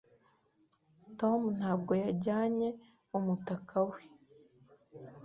[1.19, 2.69] Tom ntabwo yajyanye
[3.17, 3.99] umutaka we.